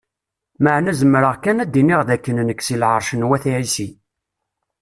[0.63, 3.87] Meεna zemreɣ kan ad d-iniɣ d akken nekk si Lεerc n Wat Ɛisi.